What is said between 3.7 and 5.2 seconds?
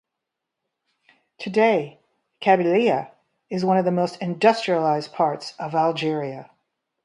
of the most industrialised